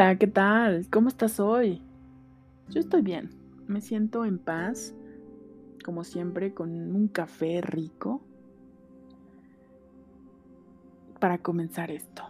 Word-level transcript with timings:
Hola, 0.00 0.16
¿qué 0.16 0.28
tal? 0.28 0.86
¿Cómo 0.92 1.08
estás 1.08 1.40
hoy? 1.40 1.82
Yo 2.68 2.78
estoy 2.78 3.02
bien. 3.02 3.30
Me 3.66 3.80
siento 3.80 4.24
en 4.24 4.38
paz, 4.38 4.94
como 5.84 6.04
siempre, 6.04 6.54
con 6.54 6.70
un 6.70 7.08
café 7.08 7.60
rico 7.62 8.22
para 11.18 11.38
comenzar 11.38 11.90
esto. 11.90 12.22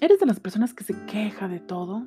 ¿Eres 0.00 0.18
de 0.18 0.24
las 0.24 0.40
personas 0.40 0.72
que 0.72 0.84
se 0.84 0.94
queja 1.04 1.46
de 1.46 1.60
todo? 1.60 2.06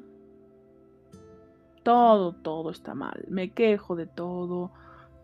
Todo, 1.84 2.34
todo 2.34 2.72
está 2.72 2.96
mal. 2.96 3.26
Me 3.30 3.52
quejo 3.52 3.96
de 3.96 4.08
todo. 4.08 4.72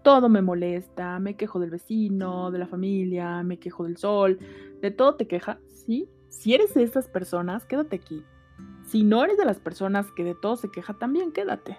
Todo 0.04 0.30
me 0.30 0.44
molesta. 0.44 1.18
Me 1.18 1.36
quejo 1.36 1.60
del 1.60 1.72
vecino, 1.72 2.52
de 2.52 2.60
la 2.60 2.68
familia, 2.68 3.42
me 3.42 3.58
quejo 3.58 3.86
del 3.86 3.98
sol. 3.98 4.38
De 4.80 4.92
todo 4.92 5.16
te 5.16 5.26
queja, 5.26 5.60
¿sí? 5.70 6.08
Si 6.30 6.54
eres 6.54 6.74
de 6.74 6.84
esas 6.84 7.08
personas, 7.08 7.66
quédate 7.66 7.96
aquí. 7.96 8.24
Si 8.84 9.04
no 9.04 9.24
eres 9.24 9.38
de 9.38 9.46
las 9.46 9.60
personas 9.60 10.12
que 10.12 10.24
de 10.24 10.36
todo 10.36 10.56
se 10.56 10.70
queja, 10.72 10.94
también 10.94 11.32
quédate. 11.32 11.78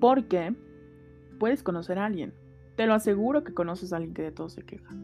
Porque 0.00 0.54
puedes 1.38 1.62
conocer 1.62 1.98
a 1.98 2.06
alguien. 2.06 2.34
Te 2.76 2.86
lo 2.86 2.94
aseguro 2.94 3.44
que 3.44 3.54
conoces 3.54 3.92
a 3.92 3.96
alguien 3.96 4.14
que 4.14 4.22
de 4.22 4.32
todo 4.32 4.48
se 4.48 4.62
queja. 4.62 4.94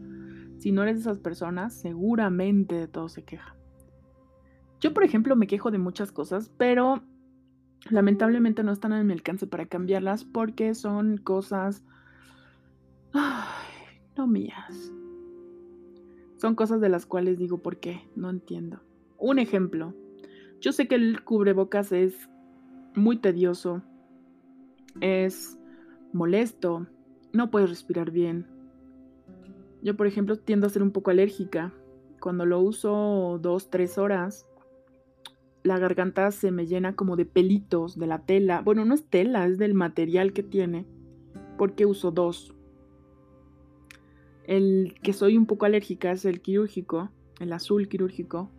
Si 0.57 0.71
no 0.71 0.83
eres 0.83 0.95
de 0.95 1.01
esas 1.01 1.19
personas, 1.19 1.73
seguramente 1.73 2.75
de 2.75 2.87
todo 2.87 3.09
se 3.09 3.23
queja. 3.23 3.55
Yo, 4.79 4.93
por 4.93 5.03
ejemplo, 5.03 5.35
me 5.35 5.47
quejo 5.47 5.71
de 5.71 5.77
muchas 5.77 6.11
cosas, 6.11 6.51
pero 6.57 7.03
lamentablemente 7.89 8.63
no 8.63 8.71
están 8.71 8.93
en 8.93 9.07
mi 9.07 9.13
alcance 9.13 9.47
para 9.47 9.65
cambiarlas 9.65 10.23
porque 10.23 10.75
son 10.75 11.17
cosas 11.17 11.83
ay, 13.13 13.99
no 14.15 14.27
mías. 14.27 14.91
Son 16.41 16.55
cosas 16.55 16.81
de 16.81 16.89
las 16.89 17.05
cuales 17.05 17.37
digo, 17.37 17.59
¿por 17.59 17.77
qué? 17.77 18.01
No 18.15 18.31
entiendo. 18.31 18.79
Un 19.19 19.37
ejemplo. 19.37 19.93
Yo 20.59 20.71
sé 20.71 20.87
que 20.87 20.95
el 20.95 21.23
cubrebocas 21.23 21.91
es 21.91 22.15
muy 22.95 23.17
tedioso, 23.17 23.83
es 25.01 25.59
molesto, 26.13 26.87
no 27.31 27.51
puedes 27.51 27.69
respirar 27.69 28.09
bien. 28.09 28.47
Yo, 29.83 29.95
por 29.95 30.07
ejemplo, 30.07 30.35
tiendo 30.35 30.65
a 30.65 30.71
ser 30.71 30.81
un 30.81 30.89
poco 30.89 31.11
alérgica. 31.11 31.75
Cuando 32.19 32.47
lo 32.47 32.59
uso 32.59 33.37
dos, 33.39 33.69
tres 33.69 33.99
horas, 33.99 34.47
la 35.61 35.77
garganta 35.77 36.31
se 36.31 36.49
me 36.49 36.65
llena 36.65 36.95
como 36.95 37.17
de 37.17 37.25
pelitos 37.25 37.99
de 37.99 38.07
la 38.07 38.25
tela. 38.25 38.63
Bueno, 38.63 38.83
no 38.83 38.95
es 38.95 39.05
tela, 39.05 39.45
es 39.45 39.59
del 39.59 39.75
material 39.75 40.33
que 40.33 40.41
tiene. 40.41 40.87
Porque 41.59 41.85
uso 41.85 42.09
dos. 42.09 42.55
El 44.51 44.95
que 45.01 45.13
soy 45.13 45.37
un 45.37 45.45
poco 45.45 45.65
alérgica 45.65 46.11
es 46.11 46.25
el 46.25 46.41
quirúrgico, 46.41 47.09
el 47.39 47.53
azul 47.53 47.87
quirúrgico. 47.87 48.51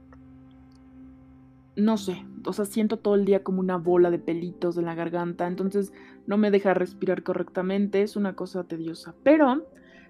No 1.76 1.98
sé, 1.98 2.24
o 2.46 2.54
sea, 2.54 2.64
siento 2.64 2.96
todo 2.96 3.14
el 3.14 3.26
día 3.26 3.42
como 3.42 3.60
una 3.60 3.76
bola 3.76 4.10
de 4.10 4.18
pelitos 4.18 4.78
en 4.78 4.86
la 4.86 4.94
garganta, 4.94 5.46
entonces 5.46 5.92
no 6.26 6.38
me 6.38 6.50
deja 6.50 6.72
respirar 6.72 7.22
correctamente, 7.22 8.00
es 8.00 8.16
una 8.16 8.34
cosa 8.34 8.64
tediosa. 8.64 9.14
Pero 9.22 9.66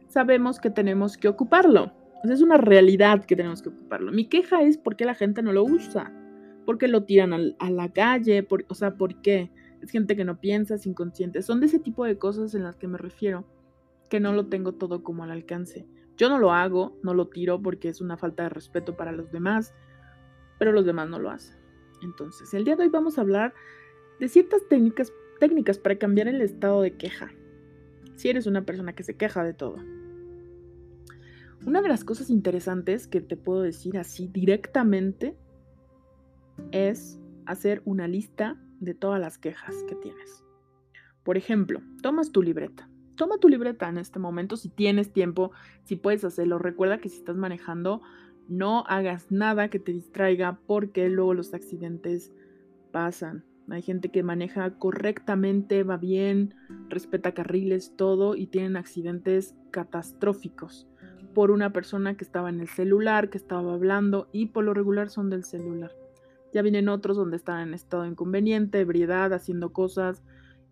sabemos 0.06 0.60
que 0.60 0.70
tenemos 0.70 1.16
que 1.16 1.26
ocuparlo. 1.26 1.90
Es 2.30 2.42
una 2.42 2.58
realidad 2.58 3.24
que 3.24 3.34
tenemos 3.34 3.60
que 3.60 3.70
ocuparlo. 3.70 4.12
Mi 4.12 4.26
queja 4.26 4.62
es 4.62 4.78
por 4.78 4.94
qué 4.94 5.04
la 5.04 5.16
gente 5.16 5.42
no 5.42 5.52
lo 5.52 5.64
usa. 5.64 6.12
¿Por 6.64 6.78
qué 6.78 6.86
lo 6.86 7.02
tiran 7.02 7.32
a 7.58 7.70
la 7.72 7.88
calle? 7.88 8.46
o 8.68 8.74
sea, 8.76 8.94
¿por 8.94 9.20
qué? 9.20 9.50
Es 9.80 9.90
gente 9.90 10.14
que 10.14 10.24
no 10.24 10.38
piensa, 10.38 10.76
es 10.76 10.86
inconsciente. 10.86 11.42
Son 11.42 11.58
de 11.58 11.66
ese 11.66 11.80
tipo 11.80 12.04
de 12.04 12.18
cosas 12.18 12.54
en 12.54 12.62
las 12.62 12.76
que 12.76 12.86
me 12.86 12.98
refiero 12.98 13.44
que 14.12 14.20
no 14.20 14.34
lo 14.34 14.44
tengo 14.44 14.72
todo 14.72 15.02
como 15.02 15.24
al 15.24 15.30
alcance. 15.30 15.86
Yo 16.18 16.28
no 16.28 16.38
lo 16.38 16.52
hago, 16.52 16.98
no 17.02 17.14
lo 17.14 17.28
tiro 17.28 17.62
porque 17.62 17.88
es 17.88 18.02
una 18.02 18.18
falta 18.18 18.42
de 18.42 18.50
respeto 18.50 18.94
para 18.94 19.10
los 19.10 19.32
demás, 19.32 19.72
pero 20.58 20.70
los 20.70 20.84
demás 20.84 21.08
no 21.08 21.18
lo 21.18 21.30
hacen. 21.30 21.56
Entonces, 22.02 22.52
el 22.52 22.66
día 22.66 22.76
de 22.76 22.82
hoy 22.82 22.90
vamos 22.90 23.16
a 23.16 23.22
hablar 23.22 23.54
de 24.20 24.28
ciertas 24.28 24.68
técnicas, 24.68 25.14
técnicas 25.40 25.78
para 25.78 25.96
cambiar 25.96 26.28
el 26.28 26.42
estado 26.42 26.82
de 26.82 26.94
queja. 26.94 27.32
Si 28.16 28.28
eres 28.28 28.46
una 28.46 28.66
persona 28.66 28.92
que 28.92 29.02
se 29.02 29.16
queja 29.16 29.42
de 29.44 29.54
todo. 29.54 29.78
Una 31.64 31.80
de 31.80 31.88
las 31.88 32.04
cosas 32.04 32.28
interesantes 32.28 33.06
que 33.06 33.22
te 33.22 33.38
puedo 33.38 33.62
decir 33.62 33.96
así 33.96 34.28
directamente 34.28 35.38
es 36.70 37.18
hacer 37.46 37.80
una 37.86 38.08
lista 38.08 38.60
de 38.78 38.92
todas 38.92 39.18
las 39.18 39.38
quejas 39.38 39.74
que 39.88 39.94
tienes. 39.94 40.44
Por 41.22 41.38
ejemplo, 41.38 41.80
tomas 42.02 42.30
tu 42.30 42.42
libreta 42.42 42.91
toma 43.16 43.38
tu 43.38 43.48
libreta 43.48 43.88
en 43.88 43.98
este 43.98 44.18
momento 44.18 44.56
si 44.56 44.68
tienes 44.68 45.12
tiempo, 45.12 45.52
si 45.84 45.96
puedes 45.96 46.24
hacerlo. 46.24 46.58
Recuerda 46.58 46.98
que 46.98 47.08
si 47.08 47.18
estás 47.18 47.36
manejando, 47.36 48.02
no 48.48 48.84
hagas 48.86 49.30
nada 49.30 49.68
que 49.68 49.78
te 49.78 49.92
distraiga 49.92 50.58
porque 50.66 51.08
luego 51.08 51.34
los 51.34 51.54
accidentes 51.54 52.32
pasan. 52.90 53.44
Hay 53.68 53.82
gente 53.82 54.10
que 54.10 54.22
maneja 54.22 54.78
correctamente, 54.78 55.82
va 55.84 55.96
bien, 55.96 56.54
respeta 56.88 57.32
carriles, 57.32 57.94
todo 57.96 58.34
y 58.34 58.46
tienen 58.46 58.76
accidentes 58.76 59.54
catastróficos 59.70 60.88
por 61.32 61.50
una 61.50 61.72
persona 61.72 62.16
que 62.16 62.24
estaba 62.24 62.50
en 62.50 62.60
el 62.60 62.68
celular, 62.68 63.30
que 63.30 63.38
estaba 63.38 63.72
hablando 63.72 64.28
y 64.32 64.46
por 64.46 64.64
lo 64.64 64.74
regular 64.74 65.08
son 65.08 65.30
del 65.30 65.44
celular. 65.44 65.92
Ya 66.52 66.60
vienen 66.60 66.88
otros 66.88 67.16
donde 67.16 67.36
están 67.36 67.68
en 67.68 67.74
estado 67.74 68.04
inconveniente, 68.04 68.80
ebriedad, 68.80 69.32
haciendo 69.32 69.72
cosas, 69.72 70.22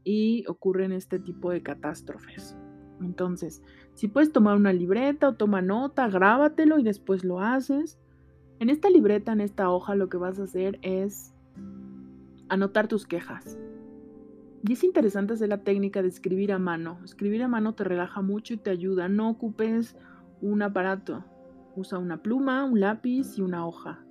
y 0.05 0.45
ocurren 0.49 0.93
este 0.93 1.19
tipo 1.19 1.51
de 1.51 1.63
catástrofes. 1.63 2.57
Entonces, 3.01 3.63
si 3.95 4.09
puedes 4.09 4.33
tomar 4.33 4.57
una 4.57 4.73
libreta 4.73 5.29
o 5.29 5.35
toma 5.35 5.63
nota, 5.63 6.09
grábatelo 6.09 6.79
y 6.79 6.83
después 6.83 7.25
lo 7.25 7.41
haces. 7.41 7.99
En 8.59 8.69
esta 8.69 8.91
libreta, 8.91 9.33
en 9.33 9.41
esta 9.41 9.71
hoja, 9.71 9.95
lo 9.95 10.09
que 10.09 10.19
vas 10.19 10.39
a 10.39 10.45
hacer 10.45 10.79
es 10.83 11.35
anotar 12.49 12.89
tus 12.89 13.07
quejas. 13.07 13.59
Y 14.67 14.75
es 14.75 14.85
interesante 14.85 15.33
hacer 15.33 15.49
la 15.49 15.65
técnica 15.65 16.03
de 16.03 16.09
escribir 16.09 16.53
a 16.53 16.59
mano. 16.59 16.99
Escribir 17.03 17.43
a 17.43 17.49
mano 17.49 17.75
te 17.75 17.85
relaja 17.85 18.21
mucho 18.21 18.53
y 18.53 18.59
te 18.59 18.71
ayuda. 18.71 19.09
No 19.09 19.31
ocupes 19.31 19.97
un 20.43 20.61
aparato. 20.61 21.25
Usa 21.77 21.99
una 21.99 22.23
pluma, 22.23 22.65
un 22.65 22.81
lápiz 22.81 23.39
y 23.39 23.43
una 23.43 23.67
hoja. 23.67 24.05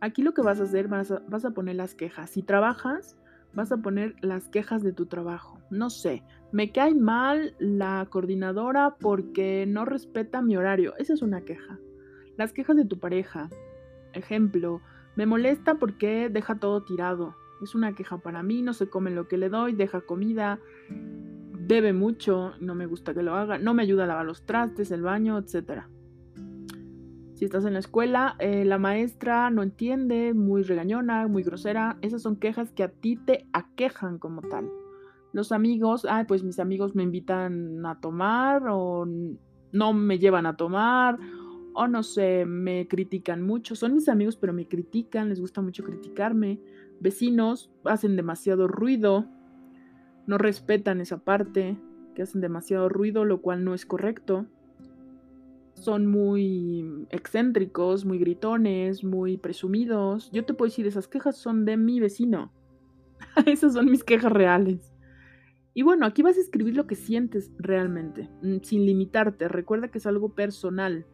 Aquí 0.00 0.22
lo 0.22 0.34
que 0.34 0.42
vas 0.42 0.60
a 0.60 0.64
hacer, 0.64 0.88
vas 0.88 1.14
vas 1.28 1.44
a 1.46 1.52
poner 1.52 1.76
las 1.76 1.94
quejas. 1.94 2.28
Si 2.28 2.42
trabajas, 2.42 3.16
vas 3.54 3.72
a 3.72 3.78
poner 3.78 4.14
las 4.20 4.48
quejas 4.48 4.82
de 4.82 4.92
tu 4.92 5.06
trabajo. 5.06 5.58
No 5.70 5.90
sé, 5.90 6.22
me 6.52 6.72
cae 6.72 6.94
mal 6.94 7.54
la 7.58 8.06
coordinadora 8.10 8.96
porque 9.00 9.66
no 9.66 9.84
respeta 9.84 10.42
mi 10.42 10.56
horario. 10.56 10.94
Esa 10.98 11.14
es 11.14 11.22
una 11.22 11.42
queja. 11.42 11.78
Las 12.36 12.52
quejas 12.52 12.76
de 12.76 12.84
tu 12.84 12.98
pareja. 12.98 13.48
Ejemplo, 14.12 14.80
me 15.16 15.26
molesta 15.26 15.76
porque 15.76 16.28
deja 16.28 16.56
todo 16.56 16.82
tirado. 16.82 17.34
Es 17.62 17.74
una 17.74 17.94
queja 17.94 18.18
para 18.18 18.42
mí, 18.42 18.62
no 18.62 18.72
se 18.72 18.88
come 18.88 19.10
lo 19.10 19.28
que 19.28 19.38
le 19.38 19.48
doy, 19.48 19.72
deja 19.72 20.00
comida, 20.00 20.58
bebe 20.88 21.92
mucho, 21.92 22.52
no 22.60 22.74
me 22.74 22.86
gusta 22.86 23.14
que 23.14 23.22
lo 23.22 23.34
haga, 23.34 23.58
no 23.58 23.74
me 23.74 23.82
ayuda 23.82 24.04
a 24.04 24.06
lavar 24.08 24.26
los 24.26 24.44
trastes, 24.44 24.90
el 24.90 25.02
baño, 25.02 25.38
etcétera. 25.38 25.88
Si 27.34 27.44
estás 27.44 27.64
en 27.64 27.72
la 27.72 27.80
escuela, 27.80 28.36
eh, 28.38 28.64
la 28.64 28.78
maestra 28.78 29.50
no 29.50 29.64
entiende, 29.64 30.34
muy 30.34 30.62
regañona, 30.62 31.26
muy 31.26 31.42
grosera. 31.42 31.98
Esas 32.00 32.22
son 32.22 32.36
quejas 32.36 32.70
que 32.70 32.84
a 32.84 32.88
ti 32.88 33.16
te 33.16 33.48
aquejan 33.52 34.18
como 34.18 34.40
tal. 34.42 34.70
Los 35.32 35.50
amigos, 35.50 36.06
ay, 36.08 36.26
pues 36.26 36.44
mis 36.44 36.60
amigos 36.60 36.94
me 36.94 37.02
invitan 37.02 37.84
a 37.84 37.98
tomar 38.00 38.62
o 38.70 39.04
no 39.72 39.92
me 39.92 40.20
llevan 40.20 40.46
a 40.46 40.56
tomar 40.56 41.18
o 41.74 41.88
no 41.88 42.04
sé, 42.04 42.46
me 42.46 42.86
critican 42.86 43.42
mucho. 43.42 43.74
Son 43.74 43.94
mis 43.94 44.08
amigos, 44.08 44.36
pero 44.36 44.52
me 44.52 44.68
critican, 44.68 45.28
les 45.28 45.40
gusta 45.40 45.60
mucho 45.60 45.82
criticarme. 45.82 46.60
Vecinos 47.00 47.72
hacen 47.84 48.14
demasiado 48.14 48.68
ruido, 48.68 49.26
no 50.28 50.38
respetan 50.38 51.00
esa 51.00 51.18
parte, 51.24 51.76
que 52.14 52.22
hacen 52.22 52.40
demasiado 52.40 52.88
ruido, 52.88 53.24
lo 53.24 53.42
cual 53.42 53.64
no 53.64 53.74
es 53.74 53.86
correcto 53.86 54.46
son 55.74 56.06
muy 56.06 57.06
excéntricos, 57.10 58.04
muy 58.04 58.18
gritones, 58.18 59.04
muy 59.04 59.36
presumidos. 59.36 60.30
Yo 60.32 60.44
te 60.44 60.54
puedo 60.54 60.68
decir, 60.68 60.86
esas 60.86 61.08
quejas 61.08 61.36
son 61.36 61.64
de 61.64 61.76
mi 61.76 62.00
vecino. 62.00 62.52
Esas 63.46 63.74
son 63.74 63.86
mis 63.86 64.04
quejas 64.04 64.32
reales. 64.32 64.92
Y 65.72 65.82
bueno, 65.82 66.06
aquí 66.06 66.22
vas 66.22 66.36
a 66.36 66.40
escribir 66.40 66.76
lo 66.76 66.86
que 66.86 66.94
sientes 66.94 67.52
realmente, 67.58 68.30
mm, 68.42 68.58
sin 68.62 68.86
limitarte. 68.86 69.48
Recuerda 69.48 69.88
que 69.88 69.98
es 69.98 70.06
algo 70.06 70.34
personal. 70.34 71.06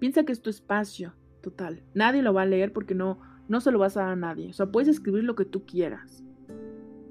Piensa 0.00 0.24
que 0.24 0.32
es 0.32 0.42
tu 0.42 0.50
espacio, 0.50 1.14
total. 1.40 1.82
Nadie 1.94 2.22
lo 2.22 2.34
va 2.34 2.42
a 2.42 2.46
leer 2.46 2.72
porque 2.72 2.94
no, 2.94 3.20
no 3.48 3.60
se 3.60 3.70
lo 3.70 3.78
vas 3.78 3.96
a 3.96 4.02
dar 4.02 4.10
a 4.10 4.16
nadie. 4.16 4.50
O 4.50 4.52
sea, 4.52 4.66
puedes 4.66 4.88
escribir 4.88 5.24
lo 5.24 5.36
que 5.36 5.44
tú 5.44 5.64
quieras. 5.64 6.24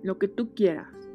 Lo 0.04 0.18
que 0.18 0.28
tú 0.28 0.54
quieras. 0.54 1.10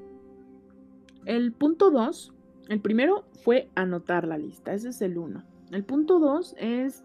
El 1.27 1.53
punto 1.53 1.91
2 1.91 2.34
el 2.69 2.81
primero 2.81 3.25
fue 3.43 3.69
anotar 3.75 4.27
la 4.27 4.39
lista, 4.39 4.75
ese 4.75 4.91
es 4.91 5.03
el 5.03 5.19
uno. 5.19 5.45
El 5.71 5.85
punto 5.85 6.19
dos 6.19 6.55
es 6.59 7.05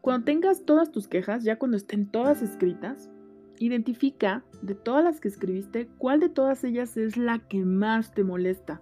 cuando 0.00 0.24
tengas 0.24 0.64
todas 0.64 0.90
tus 0.90 1.08
quejas, 1.08 1.44
ya 1.44 1.58
cuando 1.58 1.76
estén 1.76 2.06
todas 2.06 2.42
escritas, 2.42 3.10
identifica 3.58 4.44
de 4.62 4.74
todas 4.74 5.04
las 5.04 5.20
que 5.20 5.28
escribiste 5.28 5.88
cuál 5.98 6.20
de 6.20 6.28
todas 6.28 6.64
ellas 6.64 6.96
es 6.96 7.16
la 7.16 7.38
que 7.38 7.64
más 7.64 8.12
te 8.12 8.24
molesta. 8.24 8.80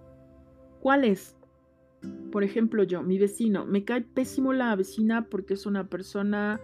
¿Cuál 0.81 1.05
es? 1.05 1.37
Por 2.31 2.43
ejemplo, 2.43 2.83
yo, 2.83 3.03
mi 3.03 3.17
vecino, 3.17 3.65
me 3.65 3.85
cae 3.85 4.01
pésimo 4.01 4.51
la 4.51 4.75
vecina 4.75 5.27
porque 5.29 5.53
es 5.53 5.65
una 5.65 5.87
persona 5.87 6.59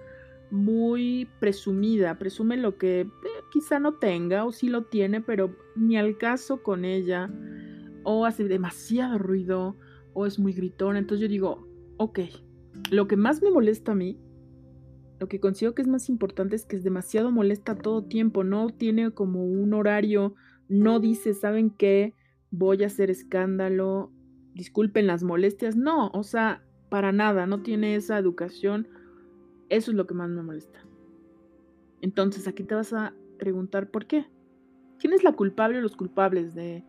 muy 0.51 1.29
presumida, 1.39 2.17
presume 2.17 2.57
lo 2.57 2.77
que 2.77 3.01
eh, 3.01 3.07
quizá 3.51 3.79
no 3.79 3.93
tenga 3.93 4.45
o 4.45 4.51
sí 4.51 4.67
lo 4.67 4.85
tiene, 4.85 5.21
pero 5.21 5.55
ni 5.75 5.97
al 5.97 6.17
caso 6.17 6.63
con 6.63 6.85
ella, 6.85 7.29
o 8.03 8.25
hace 8.25 8.43
demasiado 8.45 9.17
ruido, 9.17 9.77
o 10.13 10.25
es 10.25 10.39
muy 10.39 10.53
gritona. 10.53 10.99
Entonces 10.99 11.21
yo 11.21 11.27
digo, 11.27 11.67
ok, 11.97 12.19
lo 12.91 13.07
que 13.07 13.17
más 13.17 13.41
me 13.41 13.51
molesta 13.51 13.91
a 13.93 13.95
mí, 13.95 14.19
lo 15.19 15.27
que 15.27 15.39
considero 15.39 15.75
que 15.75 15.81
es 15.81 15.87
más 15.87 16.09
importante 16.09 16.55
es 16.55 16.65
que 16.65 16.75
es 16.75 16.83
demasiado 16.83 17.31
molesta 17.31 17.75
todo 17.75 18.05
tiempo, 18.05 18.43
no 18.43 18.69
tiene 18.69 19.11
como 19.11 19.45
un 19.45 19.73
horario, 19.73 20.35
no 20.69 20.99
dice, 20.99 21.33
¿saben 21.33 21.69
qué? 21.71 22.13
Voy 22.51 22.83
a 22.83 22.87
hacer 22.87 23.09
escándalo, 23.09 24.11
disculpen 24.53 25.07
las 25.07 25.23
molestias, 25.23 25.75
no, 25.75 26.09
o 26.13 26.23
sea, 26.23 26.63
para 26.89 27.11
nada, 27.11 27.45
no 27.45 27.61
tiene 27.61 27.95
esa 27.95 28.17
educación 28.17 28.87
eso 29.69 29.91
es 29.91 29.97
lo 29.97 30.07
que 30.07 30.15
más 30.15 30.29
me 30.29 30.41
molesta. 30.41 30.79
Entonces 32.01 32.47
aquí 32.47 32.63
te 32.63 32.75
vas 32.75 32.91
a 32.93 33.13
preguntar 33.37 33.89
por 33.89 34.07
qué. 34.07 34.25
¿Quién 34.99 35.13
es 35.13 35.23
la 35.23 35.33
culpable 35.33 35.77
o 35.77 35.81
los 35.81 35.95
culpables 35.95 36.55
de, 36.55 36.83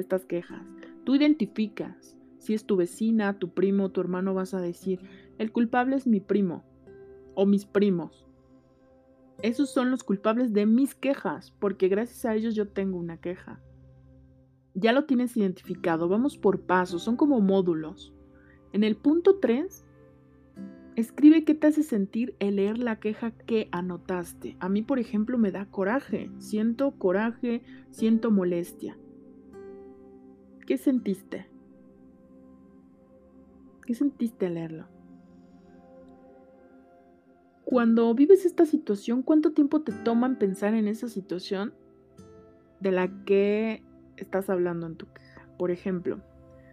estas 0.00 0.24
quejas? 0.26 0.62
Tú 1.04 1.14
identificas. 1.14 2.16
Si 2.38 2.54
es 2.54 2.64
tu 2.64 2.76
vecina, 2.76 3.38
tu 3.38 3.50
primo, 3.54 3.90
tu 3.90 4.00
hermano, 4.00 4.34
vas 4.34 4.54
a 4.54 4.60
decir, 4.60 5.00
el 5.38 5.52
culpable 5.52 5.96
es 5.96 6.06
mi 6.06 6.20
primo 6.20 6.64
o 7.34 7.46
mis 7.46 7.66
primos. 7.66 8.26
Esos 9.42 9.70
son 9.70 9.90
los 9.90 10.04
culpables 10.04 10.52
de 10.52 10.66
mis 10.66 10.94
quejas, 10.94 11.52
porque 11.58 11.88
gracias 11.88 12.24
a 12.24 12.34
ellos 12.34 12.54
yo 12.54 12.68
tengo 12.68 12.98
una 12.98 13.18
queja. 13.18 13.60
Ya 14.74 14.92
lo 14.92 15.04
tienes 15.04 15.36
identificado, 15.36 16.08
vamos 16.08 16.36
por 16.36 16.60
pasos, 16.60 17.02
son 17.02 17.16
como 17.16 17.40
módulos. 17.40 18.14
En 18.72 18.84
el 18.84 18.96
punto 18.96 19.38
3 19.38 19.86
Escribe 20.96 21.44
qué 21.44 21.54
te 21.54 21.66
hace 21.66 21.82
sentir 21.82 22.34
el 22.38 22.56
leer 22.56 22.78
la 22.78 22.98
queja 22.98 23.30
que 23.30 23.68
anotaste. 23.70 24.56
A 24.60 24.70
mí, 24.70 24.80
por 24.80 24.98
ejemplo, 24.98 25.36
me 25.36 25.52
da 25.52 25.66
coraje. 25.66 26.30
Siento 26.38 26.92
coraje, 26.92 27.62
siento 27.90 28.30
molestia. 28.30 28.96
¿Qué 30.66 30.78
sentiste? 30.78 31.46
¿Qué 33.86 33.94
sentiste 33.94 34.46
al 34.46 34.54
leerlo? 34.54 34.88
Cuando 37.64 38.12
vives 38.14 38.44
esta 38.44 38.66
situación, 38.66 39.22
¿cuánto 39.22 39.52
tiempo 39.52 39.82
te 39.82 39.92
toma 39.92 40.26
en 40.26 40.36
pensar 40.36 40.74
en 40.74 40.88
esa 40.88 41.08
situación 41.08 41.72
de 42.80 42.90
la 42.90 43.24
que 43.24 43.84
estás 44.16 44.50
hablando 44.50 44.88
en 44.88 44.96
tu 44.96 45.06
queja? 45.12 45.48
Por 45.56 45.70
ejemplo, 45.70 46.20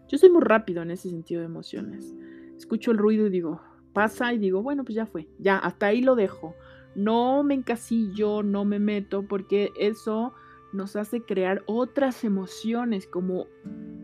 yo 0.07 0.18
soy 0.18 0.31
muy 0.31 0.42
rápido 0.42 0.81
en 0.81 0.90
ese 0.90 1.10
sentido 1.10 1.42
de 1.42 1.45
emociones. 1.45 2.16
Escucho 2.57 2.90
el 2.90 2.98
ruido 2.98 3.28
y 3.28 3.30
digo, 3.30 3.62
pasa 3.94 4.34
y 4.34 4.40
digo, 4.40 4.63
bueno, 4.63 4.84
pues 4.84 4.95
ya 4.95 5.06
fue, 5.06 5.28
ya, 5.38 5.60
hasta 5.60 5.88
ahí 5.88 6.01
lo 6.01 6.16
dejo. 6.16 6.56
No 6.95 7.44
me 7.44 7.54
encasillo, 7.54 8.42
no 8.42 8.66
me 8.66 8.80
meto, 8.80 9.28
porque 9.28 9.72
eso 9.78 10.34
nos 10.74 10.96
hace 10.96 11.22
crear 11.22 11.64
otras 11.68 12.24
emociones 12.24 13.08
como 13.08 13.48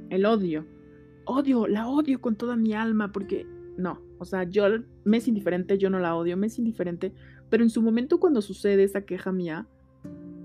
el 0.09 0.25
odio. 0.25 0.65
Odio, 1.25 1.67
la 1.67 1.87
odio 1.87 2.21
con 2.21 2.35
toda 2.35 2.55
mi 2.55 2.73
alma, 2.73 3.11
porque 3.11 3.45
no, 3.77 4.01
o 4.17 4.25
sea, 4.25 4.43
yo 4.43 4.65
me 5.03 5.17
es 5.17 5.27
indiferente, 5.27 5.77
yo 5.77 5.89
no 5.89 5.99
la 5.99 6.15
odio, 6.15 6.37
me 6.37 6.47
es 6.47 6.57
indiferente, 6.57 7.13
pero 7.49 7.63
en 7.63 7.69
su 7.69 7.81
momento 7.81 8.19
cuando 8.19 8.41
sucede 8.41 8.83
esa 8.83 9.01
queja 9.01 9.31
mía, 9.31 9.67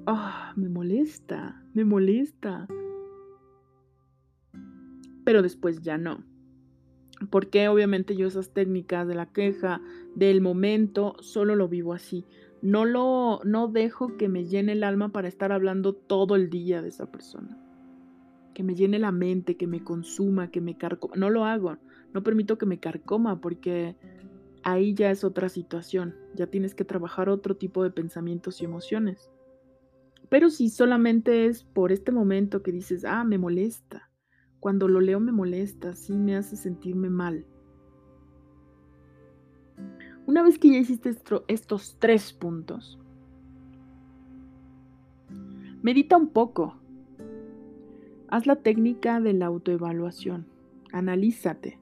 ah, 0.06 0.53
me 0.56 0.69
molesta, 0.69 1.62
me 1.75 1.85
molesta. 1.85 2.67
Pero 5.25 5.43
después 5.43 5.81
ya 5.81 5.97
no 5.97 6.25
porque 7.31 7.69
obviamente 7.69 8.17
yo 8.17 8.27
esas 8.27 8.50
técnicas 8.50 9.06
de 9.06 9.15
la 9.15 9.27
queja, 9.27 9.81
del 10.15 10.41
momento, 10.41 11.17
solo 11.20 11.56
lo 11.56 11.69
vivo 11.69 11.93
así. 11.93 12.25
No 12.64 12.87
lo 12.87 13.40
no 13.44 13.69
dejo 13.69 14.16
que 14.16 14.31
me 14.31 14.46
llene 14.46 14.72
el 14.72 14.84
alma 14.84 15.11
para 15.11 15.28
estar 15.28 15.52
hablando 15.52 15.93
todo 15.93 16.34
el 16.34 16.49
día 16.49 16.81
de 16.81 16.88
esa 16.88 17.12
persona. 17.12 17.58
Que 18.55 18.62
me 18.62 18.75
llene 18.75 18.99
la 18.99 19.12
mente, 19.12 19.58
que 19.58 19.66
me 19.66 19.84
consuma, 19.84 20.50
que 20.50 20.62
me 20.62 20.78
carcoma. 20.78 21.14
No 21.14 21.28
lo 21.28 21.44
hago. 21.44 21.76
No 22.14 22.22
permito 22.22 22.56
que 22.56 22.64
me 22.64 22.81
carcoma 22.81 23.38
porque 23.43 23.96
ahí 24.62 24.94
ya 24.94 25.11
es 25.11 25.25
otra 25.25 25.50
situación. 25.50 26.14
Ya 26.34 26.46
tienes 26.46 26.75
que 26.75 26.87
trabajar 26.87 27.28
otro 27.28 27.55
tipo 27.55 27.82
de 27.82 27.90
pensamientos 27.90 28.62
y 28.62 28.64
emociones. 28.64 29.31
Pero 30.31 30.49
si 30.49 30.70
solamente 30.70 31.44
es 31.44 31.64
por 31.64 31.93
este 31.93 32.12
momento 32.12 32.62
que 32.62 32.72
dices, 32.72 33.05
ah, 33.05 33.25
me 33.25 33.37
molesta, 33.37 34.10
cuando 34.58 34.88
lo 34.88 35.02
leo 35.02 35.20
me 35.20 35.32
molesta, 35.32 35.94
sí 35.94 36.14
me 36.14 36.34
hace 36.34 36.56
sentirme 36.56 37.10
mal. 37.10 37.44
Una 40.26 40.43
vez 40.43 40.59
que 40.59 40.71
ya 40.71 40.79
hiciste 40.79 41.15
estos 41.49 41.97
tres 41.99 42.32
puntos, 42.32 42.99
medita 45.82 46.17
un 46.17 46.29
poco. 46.29 46.76
Haz 48.29 48.47
la 48.47 48.56
técnica 48.56 49.21
de 49.21 49.35
la 49.35 49.47
autoevaluación. 49.47 50.47
Analízate. 50.93 51.79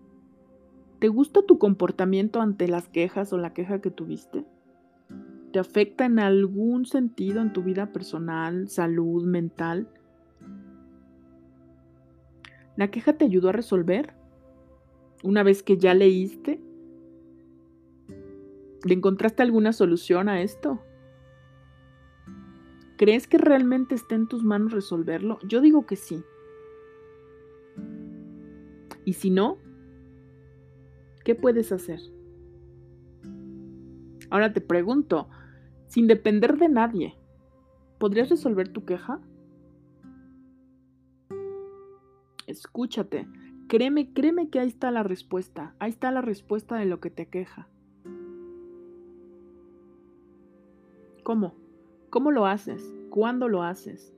¿Te 0.99 1.09
gusta 1.09 1.43
tu 1.43 1.59
comportamiento 1.59 2.41
ante 2.41 2.67
las 2.67 2.89
quejas 2.89 3.33
o 3.33 3.39
la 3.39 3.53
queja 3.53 3.81
que 3.81 3.91
tuviste? 3.91 4.45
¿Te 5.53 5.59
afecta 5.59 6.05
en 6.05 6.19
algún 6.19 6.87
sentido 6.87 7.43
en 7.43 7.53
tu 7.53 7.62
vida 7.62 7.93
personal, 7.93 8.69
salud, 8.69 9.25
mental? 9.25 9.88
¿La 12.77 12.91
queja 12.91 13.12
te 13.12 13.25
ayudó 13.25 13.50
a 13.50 13.53
resolver? 13.53 14.15
Una 15.23 15.43
vez 15.43 15.62
que 15.62 15.77
ya 15.77 15.95
leíste, 15.95 16.61
¿le 18.84 18.94
encontraste 18.94 19.43
alguna 19.43 19.73
solución 19.73 20.29
a 20.29 20.43
esto? 20.43 20.81
¿Crees 22.96 23.26
que 23.26 23.38
realmente 23.38 23.94
está 23.94 24.14
en 24.14 24.29
tus 24.29 24.44
manos 24.44 24.73
resolverlo? 24.73 25.38
Yo 25.46 25.61
digo 25.61 25.87
que 25.87 25.96
sí. 25.96 26.23
Y 29.04 29.14
si 29.14 29.30
no, 29.30 29.59
¿qué 31.25 31.35
puedes 31.35 31.73
hacer? 31.73 32.00
Ahora 34.30 34.52
te 34.52 34.61
pregunto, 34.61 35.28
sin 35.88 36.07
depender 36.07 36.57
de 36.59 36.68
nadie, 36.68 37.18
¿podrías 37.99 38.30
resolver 38.30 38.68
tu 38.68 38.85
queja? 38.85 39.21
Escúchate. 42.47 43.26
Créeme, 43.68 44.12
créeme 44.12 44.49
que 44.49 44.61
ahí 44.61 44.68
está 44.68 44.90
la 44.90 45.02
respuesta. 45.02 45.75
Ahí 45.78 45.90
está 45.90 46.11
la 46.11 46.21
respuesta 46.21 46.76
de 46.76 46.87
lo 46.87 47.00
que 47.00 47.11
te 47.11 47.26
queja. 47.26 47.68
¿Cómo? 51.33 51.55
¿Cómo 52.11 52.31
lo 52.31 52.45
haces? 52.45 52.93
¿Cuándo 53.09 53.49
lo 53.49 53.62
haces? 53.62 54.15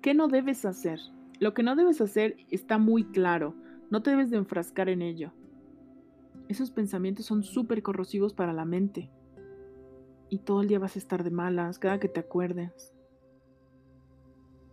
¿Qué 0.00 0.14
no 0.14 0.28
debes 0.28 0.64
hacer? 0.64 0.98
Lo 1.40 1.52
que 1.52 1.62
no 1.62 1.76
debes 1.76 2.00
hacer 2.00 2.38
está 2.48 2.78
muy 2.78 3.04
claro. 3.04 3.54
No 3.90 4.02
te 4.02 4.08
debes 4.08 4.30
de 4.30 4.38
enfrascar 4.38 4.88
en 4.88 5.02
ello. 5.02 5.34
Esos 6.48 6.70
pensamientos 6.70 7.26
son 7.26 7.42
súper 7.42 7.82
corrosivos 7.82 8.32
para 8.32 8.54
la 8.54 8.64
mente. 8.64 9.10
Y 10.30 10.38
todo 10.38 10.62
el 10.62 10.68
día 10.68 10.78
vas 10.78 10.96
a 10.96 11.00
estar 11.00 11.22
de 11.22 11.32
malas 11.32 11.78
cada 11.78 12.00
que 12.00 12.08
te 12.08 12.20
acuerdes 12.20 12.94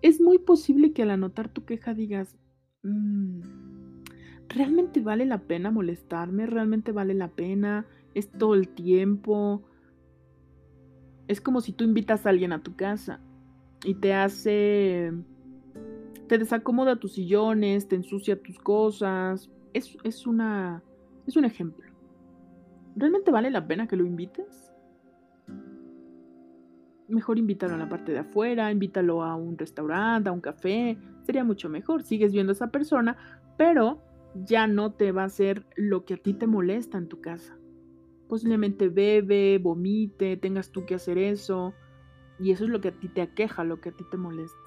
es 0.01 0.21
muy 0.21 0.39
posible 0.39 0.93
que 0.93 1.03
al 1.03 1.11
anotar 1.11 1.49
tu 1.49 1.65
queja 1.65 1.93
digas, 1.93 2.37
mm, 2.83 3.41
¿realmente 4.47 5.01
vale 5.01 5.25
la 5.25 5.41
pena 5.41 5.71
molestarme? 5.71 6.45
¿Realmente 6.45 6.91
vale 6.91 7.13
la 7.13 7.29
pena? 7.29 7.85
¿Es 8.13 8.31
todo 8.31 8.55
el 8.55 8.69
tiempo? 8.69 9.63
Es 11.27 11.41
como 11.41 11.61
si 11.61 11.73
tú 11.73 11.83
invitas 11.83 12.25
a 12.25 12.29
alguien 12.29 12.53
a 12.53 12.63
tu 12.63 12.75
casa 12.75 13.19
y 13.83 13.95
te 13.95 14.13
hace, 14.13 15.11
te 16.27 16.37
desacomoda 16.37 16.99
tus 16.99 17.13
sillones, 17.13 17.87
te 17.87 17.95
ensucia 17.95 18.41
tus 18.41 18.59
cosas. 18.59 19.49
Es, 19.73 19.97
es, 20.03 20.25
una, 20.25 20.81
es 21.25 21.35
un 21.35 21.45
ejemplo. 21.45 21.85
¿Realmente 22.95 23.31
vale 23.31 23.51
la 23.51 23.67
pena 23.67 23.87
que 23.87 23.95
lo 23.95 24.05
invites? 24.05 24.67
mejor 27.07 27.37
invítalo 27.37 27.75
a 27.75 27.77
la 27.77 27.89
parte 27.89 28.11
de 28.11 28.19
afuera, 28.19 28.71
invítalo 28.71 29.23
a 29.23 29.35
un 29.35 29.57
restaurante, 29.57 30.29
a 30.29 30.31
un 30.31 30.41
café, 30.41 30.97
sería 31.23 31.43
mucho 31.43 31.69
mejor. 31.69 32.03
Sigues 32.03 32.31
viendo 32.31 32.51
a 32.51 32.55
esa 32.55 32.71
persona, 32.71 33.17
pero 33.57 34.01
ya 34.45 34.67
no 34.67 34.93
te 34.93 35.11
va 35.11 35.23
a 35.23 35.27
hacer 35.27 35.65
lo 35.75 36.05
que 36.05 36.15
a 36.15 36.17
ti 36.17 36.33
te 36.33 36.47
molesta 36.47 36.97
en 36.97 37.07
tu 37.07 37.21
casa. 37.21 37.56
Posiblemente 38.27 38.89
bebe, 38.89 39.57
vomite, 39.57 40.37
tengas 40.37 40.71
tú 40.71 40.85
que 40.85 40.95
hacer 40.95 41.17
eso, 41.17 41.73
y 42.39 42.51
eso 42.51 42.65
es 42.65 42.69
lo 42.69 42.81
que 42.81 42.89
a 42.89 42.99
ti 42.99 43.07
te 43.07 43.21
aqueja, 43.21 43.63
lo 43.63 43.79
que 43.79 43.89
a 43.89 43.91
ti 43.91 44.03
te 44.09 44.17
molesta. 44.17 44.57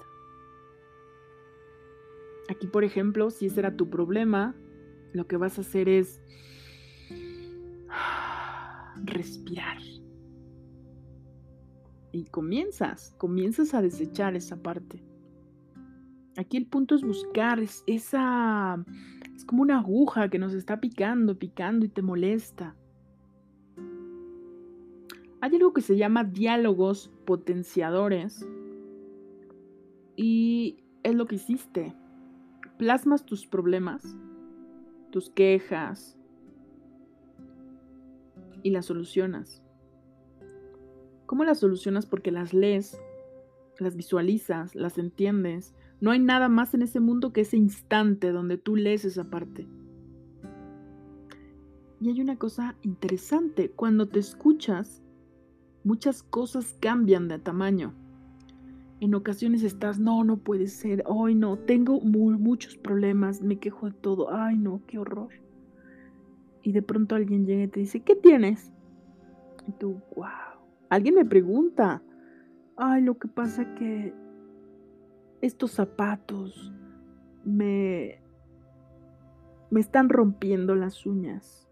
Aquí, 2.49 2.67
por 2.67 2.83
ejemplo, 2.83 3.29
si 3.29 3.45
ese 3.45 3.59
era 3.59 3.77
tu 3.77 3.89
problema, 3.89 4.55
lo 5.13 5.27
que 5.27 5.37
vas 5.37 5.57
a 5.57 5.61
hacer 5.61 5.87
es 5.87 6.21
respirar 9.05 9.77
y 12.11 12.25
comienzas, 12.25 13.15
comienzas 13.17 13.73
a 13.73 13.81
desechar 13.81 14.35
esa 14.35 14.61
parte. 14.61 15.03
Aquí 16.37 16.57
el 16.57 16.65
punto 16.65 16.95
es 16.95 17.03
buscar 17.03 17.59
esa 17.87 18.83
Es 19.35 19.45
como 19.45 19.61
una 19.61 19.79
aguja 19.79 20.29
que 20.29 20.39
nos 20.39 20.53
está 20.53 20.79
picando, 20.79 21.37
picando 21.37 21.85
y 21.85 21.89
te 21.89 22.01
molesta. 22.01 22.75
Hay 25.41 25.55
algo 25.55 25.73
que 25.73 25.81
se 25.81 25.97
llama 25.97 26.23
diálogos 26.23 27.11
potenciadores 27.25 28.47
y 30.15 30.83
es 31.01 31.15
lo 31.15 31.25
que 31.25 31.35
hiciste. 31.35 31.95
Plasmas 32.77 33.25
tus 33.25 33.47
problemas, 33.47 34.15
tus 35.09 35.31
quejas 35.31 36.15
y 38.61 38.69
las 38.69 38.85
solucionas. 38.85 39.63
¿Cómo 41.25 41.43
las 41.43 41.59
solucionas? 41.59 42.05
Porque 42.05 42.31
las 42.31 42.53
lees, 42.53 43.01
las 43.79 43.95
visualizas, 43.95 44.75
las 44.75 44.99
entiendes. 44.99 45.73
No 46.01 46.11
hay 46.11 46.19
nada 46.19 46.49
más 46.49 46.75
en 46.75 46.83
ese 46.83 46.99
mundo 46.99 47.33
que 47.33 47.41
ese 47.41 47.57
instante 47.57 48.31
donde 48.31 48.57
tú 48.57 48.75
lees 48.75 49.05
esa 49.05 49.23
parte. 49.23 49.67
Y 51.99 52.09
hay 52.09 52.19
una 52.19 52.37
cosa 52.37 52.75
interesante, 52.81 53.69
cuando 53.69 54.07
te 54.07 54.19
escuchas, 54.19 55.00
muchas 55.83 56.23
cosas 56.23 56.75
cambian 56.79 57.27
de 57.27 57.39
tamaño. 57.39 57.93
En 58.99 59.15
ocasiones 59.15 59.63
estás, 59.63 59.99
no, 59.99 60.23
no 60.23 60.37
puede 60.37 60.67
ser, 60.67 61.03
ay 61.07 61.33
no, 61.33 61.57
tengo 61.57 61.99
muchos 61.99 62.77
problemas, 62.77 63.41
me 63.41 63.57
quejo 63.57 63.87
de 63.87 63.93
todo, 63.93 64.31
ay 64.31 64.57
no, 64.57 64.81
qué 64.85 64.99
horror. 64.99 65.29
Y 66.61 66.71
de 66.71 66.83
pronto 66.83 67.15
alguien 67.15 67.45
llega 67.45 67.63
y 67.63 67.67
te 67.67 67.79
dice, 67.79 68.01
¿qué 68.01 68.15
tienes? 68.15 68.71
Y 69.67 69.71
tú, 69.71 69.99
wow. 70.15 70.27
Alguien 70.89 71.15
me 71.15 71.25
pregunta, 71.25 72.03
ay, 72.77 73.01
lo 73.01 73.17
que 73.17 73.27
pasa 73.27 73.73
que 73.75 74.13
estos 75.41 75.71
zapatos 75.71 76.71
me, 77.43 78.21
me 79.71 79.79
están 79.79 80.09
rompiendo 80.09 80.75
las 80.75 81.05
uñas. 81.05 81.67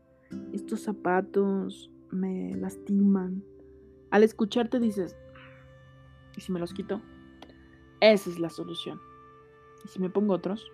Estos 0.53 0.81
zapatos 0.81 1.91
me 2.11 2.55
lastiman. 2.55 3.43
Al 4.11 4.23
escucharte 4.23 4.79
dices, 4.79 5.15
¿y 6.35 6.41
si 6.41 6.51
me 6.51 6.59
los 6.59 6.73
quito? 6.73 7.01
Esa 8.01 8.29
es 8.29 8.39
la 8.39 8.49
solución. 8.49 8.99
Y 9.85 9.87
si 9.89 9.99
me 9.99 10.09
pongo 10.09 10.33
otros, 10.33 10.71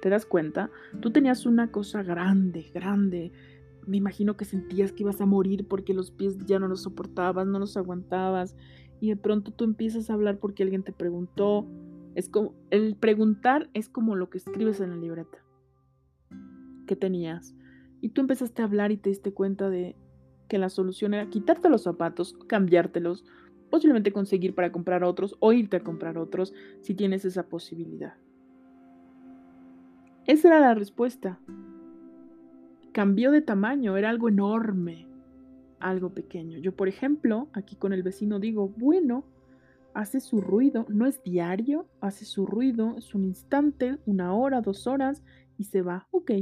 ¿te 0.00 0.08
das 0.08 0.26
cuenta? 0.26 0.70
Tú 1.00 1.10
tenías 1.10 1.46
una 1.46 1.70
cosa 1.70 2.02
grande, 2.02 2.70
grande. 2.74 3.32
Me 3.86 3.96
imagino 3.96 4.36
que 4.36 4.44
sentías 4.44 4.92
que 4.92 5.02
ibas 5.02 5.20
a 5.20 5.26
morir 5.26 5.66
porque 5.68 5.94
los 5.94 6.10
pies 6.10 6.38
ya 6.44 6.58
no 6.58 6.68
los 6.68 6.82
soportabas, 6.82 7.46
no 7.46 7.58
los 7.58 7.76
aguantabas. 7.76 8.56
Y 9.00 9.08
de 9.08 9.16
pronto 9.16 9.52
tú 9.52 9.64
empiezas 9.64 10.10
a 10.10 10.14
hablar 10.14 10.38
porque 10.38 10.62
alguien 10.62 10.82
te 10.82 10.92
preguntó. 10.92 11.66
Es 12.14 12.28
como, 12.28 12.54
el 12.70 12.96
preguntar 12.96 13.70
es 13.74 13.88
como 13.88 14.16
lo 14.16 14.28
que 14.28 14.38
escribes 14.38 14.80
en 14.80 14.90
la 14.90 14.96
libreta. 14.96 15.38
¿Qué 16.86 16.96
tenías? 16.96 17.54
Y 18.00 18.10
tú 18.10 18.20
empezaste 18.20 18.62
a 18.62 18.64
hablar 18.64 18.92
y 18.92 18.96
te 18.96 19.08
diste 19.08 19.32
cuenta 19.32 19.70
de 19.70 19.96
que 20.48 20.58
la 20.58 20.68
solución 20.68 21.14
era 21.14 21.30
quitarte 21.30 21.68
los 21.68 21.82
zapatos, 21.82 22.36
cambiártelos, 22.46 23.24
posiblemente 23.70 24.12
conseguir 24.12 24.54
para 24.54 24.70
comprar 24.70 25.02
otros 25.02 25.36
o 25.40 25.52
irte 25.52 25.78
a 25.78 25.82
comprar 25.82 26.18
otros 26.18 26.52
si 26.82 26.94
tienes 26.94 27.24
esa 27.24 27.48
posibilidad. 27.48 28.14
Esa 30.26 30.48
era 30.48 30.60
la 30.60 30.74
respuesta. 30.74 31.40
Cambió 32.92 33.30
de 33.30 33.40
tamaño, 33.40 33.96
era 33.96 34.10
algo 34.10 34.28
enorme, 34.28 35.06
algo 35.80 36.10
pequeño. 36.10 36.58
Yo, 36.58 36.76
por 36.76 36.88
ejemplo, 36.88 37.48
aquí 37.52 37.76
con 37.76 37.92
el 37.92 38.02
vecino 38.02 38.38
digo, 38.38 38.68
bueno, 38.76 39.24
hace 39.94 40.20
su 40.20 40.40
ruido, 40.40 40.86
no 40.88 41.06
es 41.06 41.22
diario, 41.22 41.86
hace 42.00 42.24
su 42.24 42.46
ruido, 42.46 42.96
es 42.98 43.14
un 43.14 43.24
instante, 43.24 43.98
una 44.06 44.34
hora, 44.34 44.60
dos 44.60 44.86
horas 44.86 45.22
y 45.58 45.64
se 45.64 45.82
va. 45.82 46.06
Ok, 46.10 46.32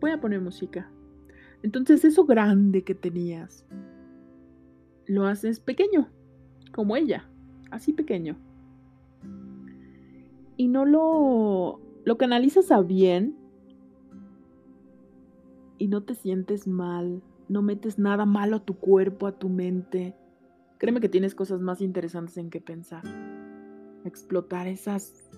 voy 0.00 0.10
a 0.10 0.20
poner 0.20 0.40
música. 0.40 0.90
Entonces 1.62 2.04
eso 2.04 2.24
grande 2.24 2.84
que 2.84 2.94
tenías, 2.94 3.66
lo 5.06 5.26
haces 5.26 5.60
pequeño, 5.60 6.08
como 6.72 6.96
ella, 6.96 7.28
así 7.70 7.92
pequeño. 7.92 8.36
Y 10.56 10.68
no 10.68 10.84
lo, 10.84 11.80
lo 12.04 12.18
canalizas 12.18 12.70
a 12.70 12.80
bien 12.80 13.36
y 15.78 15.88
no 15.88 16.02
te 16.02 16.14
sientes 16.14 16.66
mal, 16.66 17.22
no 17.48 17.62
metes 17.62 17.98
nada 17.98 18.26
malo 18.26 18.56
a 18.56 18.64
tu 18.64 18.74
cuerpo, 18.74 19.26
a 19.26 19.38
tu 19.38 19.48
mente. 19.48 20.14
Créeme 20.78 21.00
que 21.00 21.08
tienes 21.08 21.34
cosas 21.34 21.60
más 21.60 21.80
interesantes 21.80 22.36
en 22.36 22.50
que 22.50 22.60
pensar. 22.60 23.02
Explotar 24.04 24.66
esas 24.68 25.30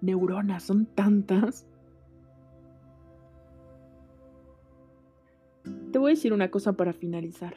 neuronas, 0.00 0.62
son 0.62 0.86
tantas. 0.86 1.66
Te 5.92 5.98
voy 5.98 6.12
a 6.12 6.14
decir 6.14 6.32
una 6.32 6.50
cosa 6.50 6.74
para 6.74 6.92
finalizar. 6.92 7.56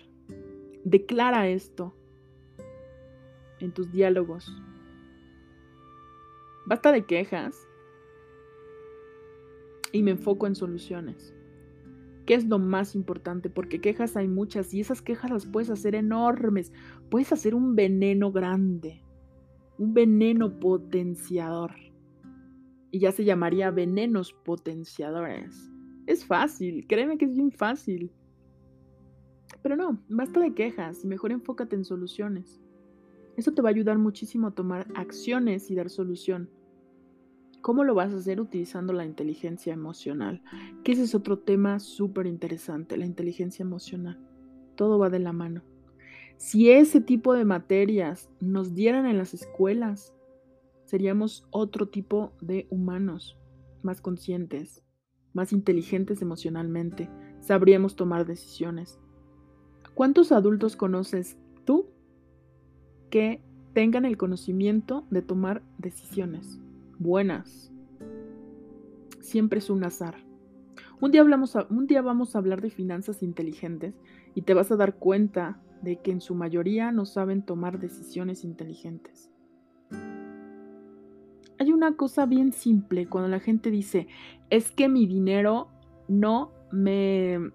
Declara 0.84 1.48
esto 1.48 1.94
en 3.60 3.72
tus 3.72 3.92
diálogos. 3.92 4.52
Basta 6.66 6.92
de 6.92 7.06
quejas 7.06 7.68
y 9.92 10.02
me 10.02 10.12
enfoco 10.12 10.48
en 10.48 10.56
soluciones. 10.56 11.36
¿Qué 12.26 12.34
es 12.34 12.46
lo 12.46 12.58
más 12.58 12.96
importante? 12.96 13.50
Porque 13.50 13.82
quejas 13.82 14.18
hay 14.18 14.28
muchas 14.28 14.74
y 14.74 14.80
esas 14.80 15.02
quejas 15.02 15.30
las 15.30 15.46
puedes 15.46 15.70
hacer 15.70 15.94
enormes. 15.94 16.72
Puedes 17.10 17.32
hacer 17.34 17.54
un 17.54 17.76
veneno 17.76 18.32
grande, 18.32 19.04
un 19.78 19.94
veneno 19.94 20.60
potenciador. 20.60 21.72
Y 22.90 23.00
ya 23.00 23.12
se 23.12 23.26
llamaría 23.26 23.70
venenos 23.72 24.34
potenciadores. 24.34 25.70
Es 26.08 26.26
fácil, 26.26 26.88
créeme 26.88 27.18
que 27.18 27.26
es 27.26 27.34
bien 27.34 27.52
fácil. 27.52 28.12
Pero 29.64 29.76
no, 29.78 30.04
basta 30.10 30.40
de 30.42 30.54
quejas 30.54 31.04
y 31.04 31.08
mejor 31.08 31.32
enfócate 31.32 31.76
en 31.76 31.86
soluciones. 31.86 32.62
Eso 33.38 33.54
te 33.54 33.64
va 33.64 33.70
a 33.70 33.72
ayudar 33.72 33.98
muchísimo 33.98 34.48
a 34.48 34.52
tomar 34.52 34.88
acciones 34.94 35.72
y 35.72 35.76
dar 35.76 35.90
solución. 35.90 36.50
¿Cómo 37.62 37.86
lo 37.86 37.96
vas 37.96 38.14
a 38.14 38.18
hacer 38.18 38.42
utilizando 38.42 38.92
la 38.92 39.06
inteligencia 39.06 39.74
emocional? 39.74 40.44
Que 40.84 40.92
ese 40.92 41.04
es 41.04 41.16
otro 41.16 41.40
tema 41.40 41.80
súper 41.80 42.28
interesante, 42.28 42.98
la 42.98 43.06
inteligencia 43.06 43.64
emocional. 43.64 44.20
Todo 44.76 45.00
va 45.00 45.10
de 45.10 45.20
la 45.20 45.32
mano. 45.32 45.64
Si 46.36 46.70
ese 46.70 47.00
tipo 47.00 47.34
de 47.34 47.46
materias 47.46 48.30
nos 48.42 48.76
dieran 48.76 49.06
en 49.06 49.18
las 49.18 49.34
escuelas, 49.34 50.14
seríamos 50.84 51.48
otro 51.52 51.88
tipo 51.88 52.34
de 52.42 52.68
humanos, 52.70 53.40
más 53.82 54.02
conscientes, 54.02 54.84
más 55.32 55.54
inteligentes 55.54 56.22
emocionalmente, 56.22 57.10
sabríamos 57.40 57.96
tomar 57.96 58.26
decisiones. 58.26 59.00
¿Cuántos 59.96 60.32
adultos 60.32 60.76
conoces 60.76 61.38
tú 61.66 61.86
que 63.12 63.42
tengan 63.74 64.06
el 64.06 64.18
conocimiento 64.18 65.06
de 65.12 65.22
tomar 65.22 65.62
decisiones 65.78 66.60
buenas? 66.98 67.72
Siempre 69.20 69.60
es 69.60 69.70
un 69.70 69.84
azar. 69.84 70.16
Un 71.00 71.12
día, 71.12 71.22
hablamos 71.22 71.56
un 71.70 71.86
día 71.86 72.02
vamos 72.02 72.36
a 72.36 72.40
hablar 72.40 72.62
de 72.62 72.72
finanzas 72.72 73.22
inteligentes 73.22 73.94
y 74.34 74.42
te 74.42 74.56
vas 74.56 74.72
a 74.72 74.78
dar 74.78 74.96
cuenta 74.96 75.62
de 75.84 76.02
que 76.02 76.12
en 76.12 76.22
su 76.22 76.34
mayoría 76.34 76.92
no 76.92 77.06
saben 77.06 77.44
tomar 77.44 77.78
decisiones 77.78 78.44
inteligentes. 78.44 79.30
Hay 81.60 81.72
una 81.72 81.96
cosa 81.96 82.26
bien 82.26 82.52
simple 82.52 83.08
cuando 83.08 83.30
la 83.30 83.40
gente 83.40 83.70
dice, 83.70 84.08
es 84.50 84.72
que 84.72 84.90
mi 84.90 85.06
dinero 85.06 85.68
no 86.08 86.52
me 86.72 87.52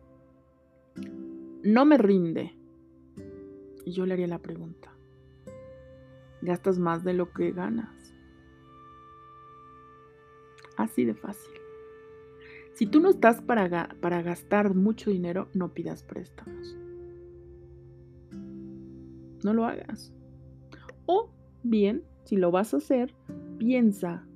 no 1.62 1.84
me 1.84 1.98
rinde. 1.98 2.54
Y 3.84 3.92
yo 3.92 4.06
le 4.06 4.14
haría 4.14 4.26
la 4.26 4.40
pregunta, 4.40 4.92
¿gastas 6.42 6.78
más 6.78 7.04
de 7.04 7.14
lo 7.14 7.32
que 7.32 7.52
ganas? 7.52 8.14
Así 10.76 11.04
de 11.04 11.14
fácil. 11.14 11.54
Si 12.74 12.86
tú 12.86 13.00
no 13.00 13.08
estás 13.08 13.40
para, 13.40 13.88
para 14.00 14.22
gastar 14.22 14.74
mucho 14.74 15.10
dinero, 15.10 15.48
no 15.54 15.72
pidas 15.72 16.04
préstamos. 16.04 16.76
No 19.42 19.54
lo 19.54 19.64
hagas. 19.64 20.12
O 21.06 21.30
bien, 21.62 22.04
si 22.24 22.36
lo 22.36 22.50
vas 22.50 22.74
a 22.74 22.76
hacer, 22.76 23.14
piensa 23.58 24.26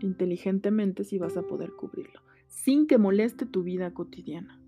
inteligentemente 0.00 1.04
si 1.04 1.18
vas 1.18 1.36
a 1.36 1.42
poder 1.42 1.72
cubrirlo, 1.72 2.20
sin 2.48 2.86
que 2.86 2.98
moleste 2.98 3.46
tu 3.46 3.62
vida 3.62 3.92
cotidiana. 3.92 4.61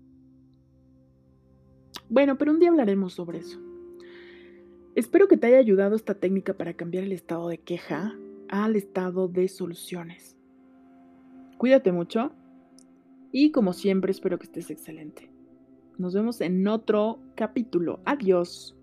Bueno, 2.09 2.37
pero 2.37 2.51
un 2.51 2.59
día 2.59 2.69
hablaremos 2.69 3.13
sobre 3.13 3.39
eso. 3.39 3.59
Espero 4.95 5.27
que 5.27 5.37
te 5.37 5.47
haya 5.47 5.57
ayudado 5.57 5.95
esta 5.95 6.13
técnica 6.13 6.53
para 6.53 6.73
cambiar 6.73 7.03
el 7.03 7.11
estado 7.11 7.49
de 7.49 7.57
queja 7.57 8.15
al 8.47 8.75
estado 8.75 9.27
de 9.27 9.47
soluciones. 9.47 10.37
Cuídate 11.57 11.91
mucho 11.91 12.31
y 13.31 13.51
como 13.51 13.73
siempre 13.73 14.11
espero 14.11 14.37
que 14.37 14.45
estés 14.45 14.69
excelente. 14.69 15.29
Nos 15.97 16.13
vemos 16.13 16.41
en 16.41 16.67
otro 16.67 17.19
capítulo. 17.35 17.99
Adiós. 18.05 18.75